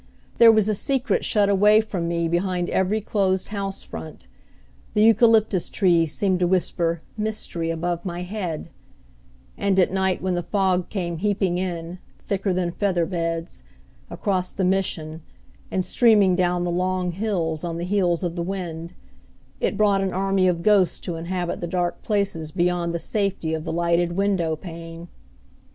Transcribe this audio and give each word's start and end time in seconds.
There 0.39 0.51
was 0.51 0.67
a 0.67 0.73
secret 0.73 1.23
shut 1.23 1.47
away 1.47 1.79
from 1.79 2.07
me 2.07 2.27
behind 2.27 2.71
every 2.71 3.01
closed 3.01 3.49
house 3.49 3.83
front; 3.83 4.25
the 4.95 5.03
eucalyptus 5.03 5.69
trees 5.69 6.11
seemed 6.11 6.39
to 6.39 6.47
whisper 6.47 7.03
"mystery" 7.15 7.69
above 7.69 8.03
my 8.03 8.23
head; 8.23 8.71
and 9.59 9.79
at 9.79 9.91
night, 9.91 10.19
when 10.19 10.33
the 10.33 10.41
fog 10.41 10.89
came 10.89 11.17
heaping 11.17 11.59
in, 11.59 11.99
thicker 12.25 12.51
than 12.51 12.71
feather 12.71 13.05
beds, 13.05 13.61
across 14.09 14.53
the 14.53 14.63
Mission, 14.63 15.21
and 15.69 15.85
streaming 15.85 16.35
down 16.35 16.63
the 16.63 16.71
long 16.71 17.11
hills 17.11 17.63
on 17.63 17.77
the 17.77 17.83
heels 17.85 18.23
of 18.23 18.35
the 18.35 18.41
wind, 18.41 18.93
it 19.59 19.77
brought 19.77 20.01
an 20.01 20.13
army 20.15 20.47
of 20.47 20.63
ghosts 20.63 20.99
to 21.01 21.15
inhabit 21.15 21.61
the 21.61 21.67
dark 21.67 22.01
places 22.01 22.49
beyond 22.49 22.91
the 22.91 22.97
safety 22.97 23.53
of 23.53 23.65
the 23.65 23.71
lighted 23.71 24.13
window 24.13 24.55
pane. 24.55 25.09